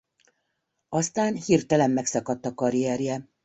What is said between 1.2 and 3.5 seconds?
hirtelen megszakadt a karrierje.